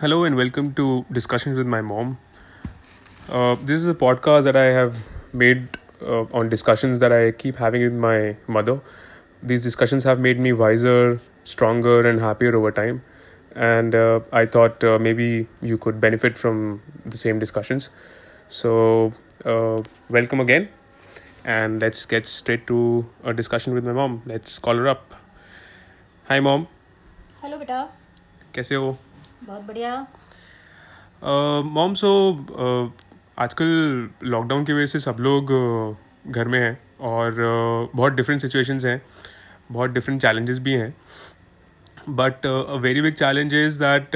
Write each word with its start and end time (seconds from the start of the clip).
Hello 0.00 0.24
and 0.24 0.36
welcome 0.36 0.72
to 0.74 1.04
Discussions 1.12 1.56
with 1.56 1.66
My 1.66 1.80
Mom. 1.80 2.18
Uh, 3.30 3.56
this 3.62 3.76
is 3.76 3.86
a 3.86 3.94
podcast 3.94 4.44
that 4.44 4.56
I 4.56 4.64
have 4.64 5.08
made 5.32 5.78
uh, 6.00 6.22
on 6.32 6.48
discussions 6.48 6.98
that 6.98 7.12
I 7.12 7.30
keep 7.30 7.56
having 7.56 7.82
with 7.82 7.92
my 7.92 8.36
mother. 8.46 8.80
These 9.42 9.62
discussions 9.62 10.04
have 10.04 10.20
made 10.20 10.38
me 10.38 10.52
wiser, 10.52 11.20
stronger, 11.44 12.08
and 12.08 12.20
happier 12.20 12.56
over 12.56 12.70
time. 12.70 13.02
And 13.54 13.94
uh, 13.94 14.20
I 14.32 14.46
thought 14.46 14.82
uh, 14.84 14.98
maybe 14.98 15.48
you 15.60 15.78
could 15.78 16.00
benefit 16.00 16.38
from 16.38 16.82
the 17.06 17.16
same 17.16 17.38
discussions. 17.38 17.90
So, 18.48 19.12
uh, 19.44 19.82
welcome 20.08 20.40
again. 20.40 20.68
And 21.44 21.80
let's 21.80 22.06
get 22.06 22.26
straight 22.26 22.66
to 22.68 23.06
a 23.24 23.32
discussion 23.32 23.74
with 23.74 23.84
my 23.84 23.92
mom. 23.92 24.22
Let's 24.26 24.58
call 24.58 24.76
her 24.76 24.88
up. 24.88 25.14
Hi, 26.28 26.40
mom. 26.40 26.66
Hello 27.42 27.56
बेटा 27.58 27.82
कैसे 28.54 28.74
हो 28.74 28.96
बहुत 29.43 29.61
बढ़िया। 29.63 29.95
Mom 31.65 31.93
so 31.93 32.09
आजकल 33.39 34.09
lockdown 34.23 34.63
की 34.65 34.73
वजह 34.73 34.85
से 34.85 34.99
सब 34.99 35.17
लोग 35.19 35.51
घर 36.27 36.47
में 36.47 36.59
हैं 36.59 36.77
और 37.09 37.35
बहुत 37.95 38.13
डिफरेंट 38.13 38.41
सिचुएशंस 38.41 38.85
हैं, 38.85 39.01
बहुत 39.71 39.91
डिफरेंट 39.91 40.21
चैलेंजेस 40.21 40.59
भी 40.59 40.73
हैं। 40.73 40.93
But 42.09 42.45
a 42.45 42.75
very 42.81 43.01
big 43.01 43.13
challenge 43.13 43.53
is 43.55 43.79
that 43.79 44.15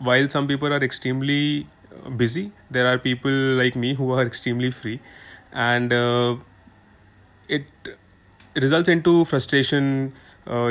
while 0.00 0.28
some 0.28 0.46
people 0.46 0.72
are 0.72 0.84
extremely 0.84 1.66
busy 2.08 2.42
there 2.72 2.86
are 2.86 2.96
people 2.98 3.56
like 3.58 3.76
me 3.76 3.92
who 3.94 4.12
are 4.14 4.26
extremely 4.26 4.70
free 4.72 4.94
and 4.94 5.92
it 7.48 7.94
result 8.56 8.88
in 8.88 9.00
to 9.00 9.22
frustration 9.24 10.10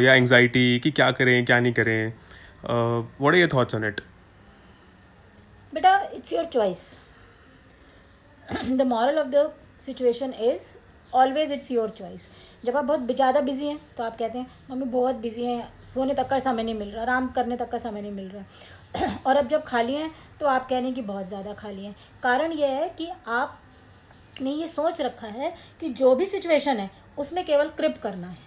या 0.04 0.14
anxiety 0.14 0.80
कि 0.80 0.92
क्या 0.92 1.12
करें, 1.12 1.46
क्या 1.46 1.60
नहीं 1.60 1.74
करें। 1.74 2.14
What 2.66 3.28
are 3.28 3.36
your 3.36 3.50
thoughts 3.54 3.76
on 3.76 3.86
it 3.86 4.02
बेटा 5.74 5.98
it's 6.14 6.34
your 6.34 6.46
choice 6.46 6.82
the 8.66 8.82
moral 8.82 9.20
of 9.20 9.28
the 9.28 9.52
situation 9.86 10.34
is 10.42 10.72
always 11.14 11.52
it's 11.52 11.72
your 11.72 11.90
choice 11.90 12.28
जब 12.66 12.78
आप 12.78 12.86
बहुत 12.86 13.12
ज़्यादा 13.12 13.42
बिज़ी 13.42 13.68
हैं 13.68 13.80
तो 13.98 14.04
आप 14.04 14.18
कहते 14.18 14.38
हैं, 14.38 14.48
मम्मी, 14.70 14.86
बहुत 14.86 15.16
बिज़ी 15.16 15.46
हैं, 15.46 15.68
सोने 15.94 16.14
तक 16.14 16.28
का 16.30 16.40
समय 16.40 16.64
नहीं 16.64 16.76
मिल 16.76 16.90
रहा, 16.90 17.02
आराम 17.02 17.28
करने 17.28 17.58
तक 17.58 17.70
का 17.70 17.78
समय 17.78 18.02
नहीं 18.02 18.12
मिल 18.12 18.30
रहा। 18.30 19.16
और 19.28 19.36
अब 19.36 19.48
जब 19.48 19.64
खाली 19.64 19.96
हैं 19.96 20.12
तो 20.40 20.48
आप 20.48 20.68
कह 20.70 20.76
रहे 20.76 20.86
हैं 20.86 20.94
कि 20.94 21.02
बहुत 21.02 21.28
ज़्यादा 21.28 21.54
खाली 21.54 21.86
हैं। 21.86 21.96
कारण 22.24 22.52
यह 22.52 22.70
है 22.72 22.90
कि 22.90 23.10
आपने 23.28 24.52
ये 24.52 24.68
सोच 24.68 25.02
रखा 25.02 25.28
है 25.28 25.54
कि 25.80 25.90
जो 25.92 26.16
भी 26.16 26.26
सिचुएशन 26.26 26.78
है, 26.78 26.90
उसमें 27.18 27.44
केवल 27.46 27.68
क्रिप 27.78 27.98
करना 28.04 28.28
है। 28.28 28.38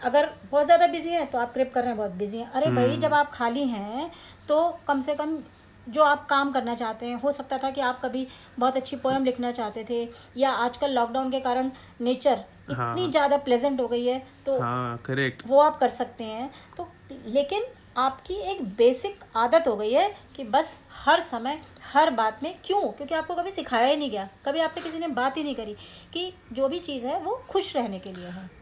अगर 0.00 0.28
बहुत 0.50 0.64
ज़्यादा 0.64 0.86
बिज़ी 0.86 1.10
है 1.10 1.24
तो 1.26 1.38
आप 1.38 1.52
क्रिप 1.52 1.72
कर 1.74 1.80
रहे 1.80 1.88
हैं 1.88 1.96
बहुत 1.98 2.10
बिज़ी 2.14 2.38
हैं। 2.38 2.50
अरे 2.50 2.70
भाई 2.70 2.96
जब 2.98 3.14
आप 3.14 3.30
खाली 3.32 3.66
हैं 3.68 4.10
तो 4.48 4.60
कम 4.88 5.00
से 5.00 5.14
कम 5.14 5.38
जो 5.86 6.02
आप 6.02 6.26
काम 6.26 6.50
करना 6.52 6.74
चाहते 6.74 7.06
हैं 7.06 7.20
हो 7.20 7.32
सकता 7.32 7.58
था 7.58 7.70
कि 7.70 7.80
आप 7.80 8.00
कभी 8.02 8.26
बहुत 8.58 8.76
अच्छी 8.76 8.96
पोएम 8.96 9.24
लिखना 9.24 9.52
चाहते 9.52 9.84
थे 9.90 10.08
या 10.36 10.50
आजकल 10.50 10.90
लॉकडाउन 10.90 11.30
के 11.30 11.40
कारण 11.40 11.70
नेचर 12.00 12.44
इतनी 12.62 12.74
हाँ। 12.74 13.10
ज़्यादा 13.10 13.36
प्लेजेंट 13.38 13.80
हो 13.80 13.86
गई 13.88 14.04
है 14.06 14.18
तो 14.46 14.58
हाँ 14.60 14.96
करेक्ट 15.06 15.42
वो 15.46 15.60
आप 15.60 15.78
कर 15.78 15.88
सकते 15.90 16.24
हैं। 16.24 16.50
तो 16.76 16.88
लेकिन 17.26 17.64
आपकी 17.96 18.34
एक 18.50 18.62
बेसिक 18.76 19.24
आदत 19.36 19.68
हो 19.68 19.76
गई 19.76 19.92
है 19.92 20.08
कि 20.36 20.44
बस 20.46 20.78
हर 20.96 21.20
समय 21.20 21.60
हर 21.84 22.10
बात 22.10 22.42
में 22.42 22.54
क्यों? 22.64 22.80
क्योंकि 22.82 23.14
आपको 23.14 23.34
कभी 23.34 23.50
सिखाया 23.50 23.86
ही 23.86 23.96
नहीं 23.96 24.10
गया। 24.10 24.28
कभी 24.46 24.60
आपसे 24.60 24.80
किसी 24.80 24.98
ने 24.98 25.08
बात 25.14 25.36
ही 25.36 25.44
नहीं 25.44 25.54
करी 25.54 25.74
कि 26.12 26.32
जो 26.52 26.68
भी 26.68 26.78
चीज़ 26.80 27.06
है 27.06 27.18
वो 27.20 27.42
खुश 27.48 27.74
रहने 27.76 27.98
के 27.98 28.12
लिए 28.12 28.26
है। 28.26 28.57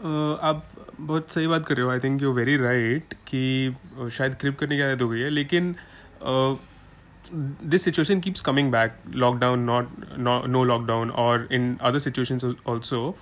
आप 0.00 0.64
बहुत 1.00 1.32
सही 1.32 1.46
बात 1.46 1.66
कर 1.66 1.76
रहे 1.76 1.84
हो। 1.84 1.90
I 1.90 1.98
think 1.98 2.22
you 2.22 2.32
very 2.32 2.56
right 2.56 3.14
कि 3.28 3.76
शायद 4.12 4.34
क्रिप 4.34 4.58
करने 4.58 4.76
की 4.76 4.82
आदत 4.82 5.02
हो 5.02 5.08
गई 5.08 5.20
है। 5.20 5.30
लेकिन 5.30 5.74
this 7.64 7.82
situation 7.82 8.20
keeps 8.20 8.40
coming 8.40 8.70
back 8.72 8.96
lockdown 9.14 9.60
not 9.60 9.88
no 10.18 10.64
lockdown 10.64 11.10
और 11.10 11.48
in 11.52 11.76
other 11.82 11.98
situations 11.98 12.44
also 12.66 13.16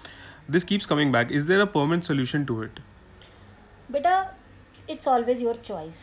this 0.50 0.64
keeps 0.64 0.86
coming 0.86 1.12
back 1.12 1.32
is 1.32 1.46
there 1.46 1.60
a 1.60 1.64
permanent 1.64 2.04
solution 2.04 2.44
to 2.44 2.62
it 2.64 2.80
बेटा 3.90 4.14
इट्स 4.90 5.08
ऑलवेज 5.08 5.42
योर 5.42 5.56
चॉइस 5.66 6.00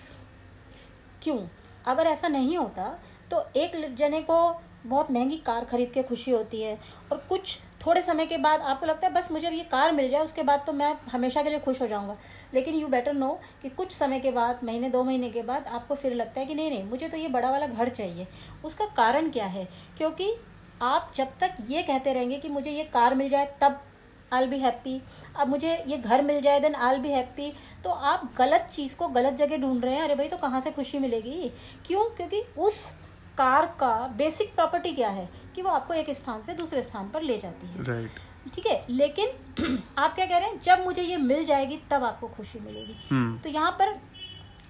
क्यों? 1.24 1.40
अगर 1.88 2.08
ऐसा 2.08 2.28
नहीं 2.28 2.58
होता 2.58 2.88
तो 3.32 3.46
एक 3.56 3.96
जने 3.96 4.22
को 4.22 4.38
बहुत 4.86 5.12
महँगी 5.12 5.38
कार 5.38 5.66
खरीद 5.66 5.92
के 5.92 6.04
खुशी 6.04 6.32
होती 6.32 6.62
है। 6.62 6.78
और 7.12 7.26
कुछ 7.30 7.58
थोड़े 7.86 8.02
समय 8.02 8.26
के 8.26 8.38
बाद 8.38 8.62
आपको 8.62 8.86
लगता 8.86 9.08
है, 9.08 9.14
बस 9.14 9.32
मुझे 9.32 9.50
ये 9.50 9.64
कार 9.64 9.92
मिल 9.92 10.10
जाए, 10.12 10.24
उसके 10.24 10.44
बाद 10.44 10.64
तो 10.68 10.74
मैं 10.74 10.96
हमेशा 11.12 11.42
के 11.44 11.50
लिए 11.50 11.60
खुश 11.60 11.82
हो 11.82 11.88
जाऊँगा। 11.88 12.18
लेकिन 12.54 12.76
यू 12.76 12.88
बेटर 12.88 13.14
नो 13.14 13.40
कि 13.62 13.70
कुछ 13.70 13.92
समय 13.92 14.20
के 14.20 14.32
बाद, 14.32 14.64
महीने, 14.64 14.90
दो 14.90 15.04
महीने 15.04 15.30
के 15.30 15.42
बाद 15.42 15.68
आपको 15.68 15.96
फिर 15.96 16.14
लगता 16.14 16.40
है 16.40 16.46
कि 16.46 16.56
नहीं 16.56 16.70
नहीं, 16.70 16.84
मुझे 16.84 17.10
तो 17.10 17.18
ये 17.18 17.28
बड़ा 17.28 17.52
वाला 17.52 17.68
घर 17.68 17.90
चाहिए। 17.90 18.28
उसका 18.66 18.86
कारण 18.98 19.30
क्या 19.30 19.46
है? 19.48 19.68
क्योंकि 19.98 20.34
आप 20.82 21.14
जब 21.16 21.38
तक 21.40 21.58
ये 21.70 21.84
कहते 21.84 22.14
रहेंगे 22.14 22.38
कि 22.38 22.50
मुझे 22.50 22.72
ये 22.72 22.84
कार 22.84 23.16
मिल 23.16 23.30
जाए, 23.30 23.54
तब 23.62 23.82
आई 24.34 24.48
बी 24.48 24.58
हैप्पी 24.60 25.02
अब 25.36 25.48
मुझे 25.48 25.74
ये 25.88 25.98
घर 25.98 26.22
मिल 26.22 26.42
जाए 26.42 26.60
देन 26.60 26.76
आई 26.76 26.98
बी 26.98 27.10
हैप्पी 27.10 27.52
तो 27.84 27.90
आप 27.90 28.30
गलत 28.38 28.68
चीज़ 28.72 28.96
को 28.98 29.08
गलत 29.08 29.34
जगह 29.34 29.58
ढूंढ 29.58 29.84
रहे 29.86 29.96
हैं। 29.96 30.02
अरे 30.02 30.16
भाई 30.16 30.28
तो 30.28 30.38
कहाँ 30.38 30.60
से 30.60 30.72
खुशी 30.72 31.00
मिलेगी? 31.00 31.52
क्यों? 31.86 32.04
क्योंकि 32.08 32.42
उस 32.58 32.88
कार 33.38 33.66
का 33.80 33.96
बेसिक 34.18 34.54
प्रॉपर्टी 34.56 34.94
क्या 34.96 35.10
है? 35.10 35.30
कि 35.56 35.62
वो 35.62 35.70
आपको 35.70 35.94
एक 35.94 36.10
स्थान 36.10 36.42
से 36.42 36.54
दूसरे 36.54 36.84
स्थान 36.84 37.10
पर 37.10 37.22
ले 37.22 37.38
जाती 37.38 37.68
है। 37.68 37.84
राइट 37.84 38.20
ठीक 38.56 38.66
है? 38.68 38.84
लेकिन 38.90 39.78
आप 39.98 40.16
क्या 40.16 40.26
कह 40.26 40.38
रहे 40.38 40.50
हैं? 40.50 40.60
जब 40.64 40.84
मुझे 40.86 41.04
ये 41.04 41.18
मिल 41.18 41.46
जाएगी 41.46 41.80
तब 41.92 42.04
आपको 42.04 42.28
खुशी 42.28 42.60
मिलेगी। 42.60 42.96
हम्म 43.12 43.38
तो 43.40 43.50
यहाँ 43.50 43.72
पर 43.72 43.96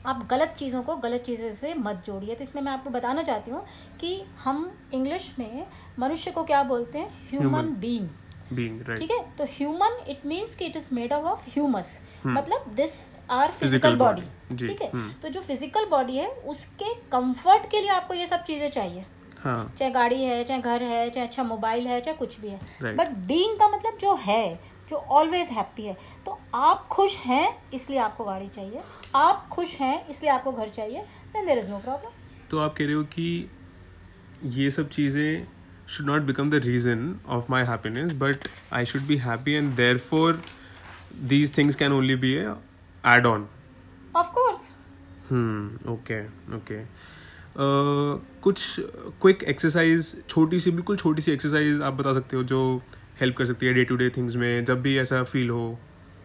आप 0.06 0.28
गलत 0.32 0.54
चीज़ों 0.58 0.82
को 0.84 0.96
गलत 0.96 1.22
चीज़ों 1.22 1.52
से 1.54 1.74
मत 1.74 2.04
जोड़िए। 2.06 2.36
तो 2.36 2.44
इसमें 2.44 2.62
मैं 2.62 2.72
आपको 2.72 2.90
बताना 2.90 3.24
चाहती 3.24 3.52
हूँ 3.52 3.64
कि 4.00 4.22
हम 4.44 4.72
इंग्लिश 4.94 5.34
में 5.40 5.66
मनुष्य 6.00 6.32
को 6.32 6.44
क्या 6.44 6.62
बोलते 6.64 7.00
हैं? 7.00 7.10
ह्यूमन 7.30 7.74
बीइंग 7.80 8.96
ठीक 8.98 9.12
है? 9.12 9.20
तो 9.38 9.46
ह्यूमन 9.52 9.98
इट 10.10 10.26
मीन्स 10.26 10.56
कि 10.56 10.66
it 10.66 10.76
is 10.76 10.88
made 10.94 11.14
up 11.14 11.24
of 11.26 11.50
humus 11.50 12.00
मतलब 12.26 12.74
दिस 12.76 13.04
आर 13.30 13.52
फ़िज़िकल 13.52 13.96
बॉडी 13.96 14.22
ठीक 14.58 14.82
है? 14.82 14.90
हम्म। 14.90 15.12
तो 15.22 15.30
जो 15.30 15.42
फ़िज़िकल 15.42 15.86
बॉडी 15.90 16.18
है 16.18 16.28
उसके 16.48 16.94
कंफर्ट 17.12 17.70
के 17.72 17.82
लिए 17.82 17.90
आपको 17.92 18.14
ये 18.14 18.28
सब 18.28 18.44
चीज़ें 18.44 18.70
चाहिए। 18.70 19.06
हाँ. 19.40 19.74
चाहे 19.80 19.92
गाड़ी 19.92 20.22
है 20.24 20.44
चाहे 20.44 20.62
घर 20.62 20.84
है 20.84 21.10
चाहे 21.10 21.28
अच्छा 21.28 21.44
मोबाइल 21.44 21.88
है 21.88 22.00
चाहे 22.02 22.18
कुछ 22.18 22.40
भी 22.42 22.50
है. 22.50 22.96
बट 22.96 23.10
बीइंग 23.28 23.58
का 23.60 23.68
मतलब 23.70 23.98
जो 24.02 24.16
है 24.22 24.56
जो 24.90 24.96
ऑलवेज 24.96 25.50
हैप्पी 25.52 25.84
है 25.84 25.96
तो 26.26 26.40
आप 26.56 26.88
खुश 26.92 27.20
हैं 27.22 27.48
इसलिए 27.74 28.00
आपको 28.00 28.26
गाड़ी 28.26 28.48
चाहिए। 28.56 28.82
आप 29.16 29.48
खुश 29.52 29.80
हैं 29.80 30.08
इसलिए 30.08 30.32
आपको 30.32 30.52
घर 30.52 30.70
चाहिए। 30.70 31.02
Then 31.34 31.46
there 31.46 31.58
is 31.58 31.70
no 31.70 31.80
problem 31.80 32.12
तो 32.52 32.60
आप 32.60 32.76
कह 32.78 32.86
रहे 32.86 32.94
हो 32.94 33.04
कि 33.14 33.50
ये 34.54 34.70
सब 34.72 34.90
चीज़ें 34.90 35.48
should 35.90 36.06
not 36.06 36.22
become 36.24 36.50
the 36.50 36.62
reason 36.64 37.16
of 37.30 37.46
my 37.52 37.64
happiness 37.64 38.14
but 38.20 38.48
I 38.74 38.86
should 38.86 39.02
be 39.02 39.18
happy 39.18 39.54
and 39.54 39.72
therefore 40.00 40.42
these 41.24 41.58
things 41.58 41.76
can 41.76 41.92
only 41.92 42.16
be 42.16 42.34
add 43.08 43.26
on 43.26 43.48
of 44.16 44.28
course 44.28 44.70
hmm 45.30 45.92
okay 45.94 46.26
okay 46.56 46.84
कुछ 48.42 48.80
क्विक 49.22 49.44
एक्सरसाइज 49.44 50.16
छोटी 50.30 50.60
सी 50.60 50.72
बिल्कुल 50.72 50.98
छोटी 50.98 51.22
सी 51.22 51.32
एक्सरसाइज 51.32 51.82
आप 51.82 51.94
बता 51.94 52.14
सकते 52.14 52.38
हो 52.38 52.44
जो 52.44 52.82
हेल्प 53.22 53.38
कर 53.38 53.46
सकती 53.46 53.66
है 53.66 53.74
डे 53.74 53.84
टू 53.84 53.96
डे 53.96 54.10
थिंग्स 54.10 54.36
में 54.36 54.66
जब 54.66 54.82
भी 54.82 54.98
ऐसा 55.00 55.24
फील 55.24 55.50
हो। 55.50 55.78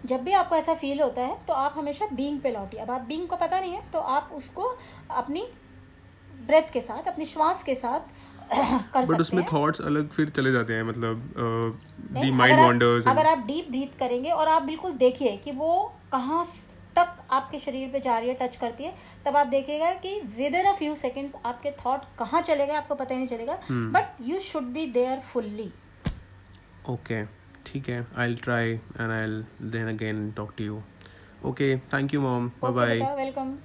जब 0.06 0.22
भी 0.22 0.32
आपको 0.32 0.56
ऐसा 0.56 0.74
फील 0.74 1.00
होता 1.00 1.22
है 1.22 1.38
तो 1.48 1.54
आप 1.54 1.74
हमेशा 1.76 2.06
बींग 2.12 2.40
पे 2.40 2.50
लौटिए। 2.50 2.80
अब 2.80 2.90
आप 2.90 3.00
बींग 3.00 3.26
को 3.28 3.36
पता 3.36 3.60
नहीं 3.60 3.72
है 3.72 3.82
तो 3.92 3.98
आप 3.98 4.30
उसको 4.32 4.78
अपनी 5.10 5.46
ब्रेथ 6.46 6.72
के 6.72 6.80
साथ 6.80 7.08
अपनी 7.08 7.24
श्वास 7.26 7.62
के 7.62 7.74
साथ 7.74 8.00
कर 8.94 9.06
बट 9.06 9.20
उसमें 9.20 9.44
थॉट्स 9.52 9.80
अलग 9.80 10.08
फिर 10.10 10.28
चले 10.38 10.52
जाते 10.52 10.74
हैं 10.74 10.82
मतलब 10.82 11.22
दी 12.12 12.30
माइंड 12.40 12.60
वॉन्डर्स 12.60 13.08
अगर 13.08 13.26
आप 13.26 13.44
डीप 13.46 13.70
ब्रीथ 13.70 13.98
करेंगे 13.98 14.30
और 14.30 14.48
आप 14.48 14.62
बिल्कुल 14.62 14.92
देखिए 15.04 15.36
कि 15.44 15.50
वो 15.62 15.72
कहाँ 16.12 16.44
तक 16.96 17.16
आपके 17.32 17.58
शरीर 17.58 17.88
पे 17.88 18.00
जा 18.00 18.18
रही 18.18 18.28
है 18.28 18.34
टच 18.40 18.56
करती 18.60 18.84
है 18.84 18.94
तब 19.26 19.36
आप 19.36 19.46
देखिएगा 19.46 19.90
कि 20.04 20.14
with 20.36 20.54
in 20.54 20.64
a 20.66 20.72
few 20.78 20.94
seconds 21.02 21.34
आपके 21.46 21.70
थॉट 21.84 22.04
कहाँ 22.18 22.40
चले 22.42 22.66
गए 22.66 22.74
आपको 22.74 22.94
पता 22.94 23.14
ही 23.14 23.18
नहीं 23.18 23.28
चलेगा. 23.28 23.58
But 23.70 24.20
you 24.28 24.38
should 24.50 24.72
be 24.72 24.86
there 24.92 25.20
fully 25.32 25.70
Okay, 26.90 27.24
ठीक 27.66 27.88
है 27.88 28.04
I'll 28.22 28.38
try 28.44 28.64
and 29.02 29.12
I'll 29.16 29.40
then 29.74 29.88
again 29.94 30.20
talk 30.38 30.54
to 30.60 30.68
you. 30.68 30.76
Okay, 31.50 31.68
thank 31.90 32.14
you, 32.14 32.20
mom. 32.22 32.46
Bye 32.62 32.70
bye. 32.78 33.00
Welcome 33.16 33.56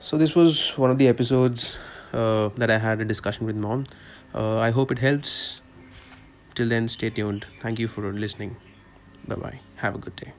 So 0.00 0.18
this 0.18 0.34
was 0.38 0.58
one 0.82 0.92
of 0.94 0.98
the 0.98 1.06
episodes 1.08 1.62
uh, 2.12 2.48
that 2.56 2.70
I 2.70 2.78
had 2.78 3.00
a 3.00 3.04
discussion 3.04 3.46
with 3.46 3.56
mom. 3.56 3.86
Uh, 4.34 4.58
I 4.58 4.70
hope 4.70 4.90
it 4.90 4.98
helps. 4.98 5.60
Till 6.54 6.68
then, 6.68 6.88
stay 6.88 7.10
tuned. 7.10 7.46
Thank 7.60 7.78
you 7.78 7.88
for 7.88 8.12
listening. 8.12 8.56
Bye 9.26 9.36
bye. 9.36 9.60
Have 9.76 9.94
a 9.94 9.98
good 9.98 10.16
day. 10.16 10.32